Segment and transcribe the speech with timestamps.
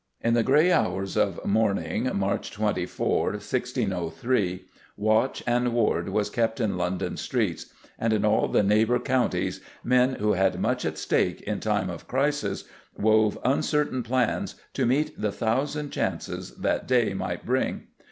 [0.19, 4.65] "In the grey hours of morning, March 24, 1603,
[4.97, 7.67] watch and ward was kept in London streets;
[7.99, 12.07] and in all the neighbour counties men who had much at stake in time of
[12.07, 12.63] crisis
[12.97, 17.83] wove uncertain plans to meet the thousand chances that day might bring....